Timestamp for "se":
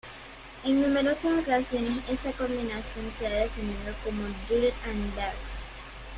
3.13-3.27